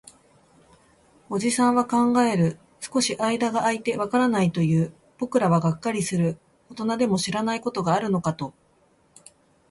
[1.29, 2.57] おじさんは考える。
[2.79, 4.93] 少し間が空いて、わからないと言う。
[5.19, 6.39] 僕らはがっかりする。
[6.71, 8.51] 大人でも知らないことがあるのかと。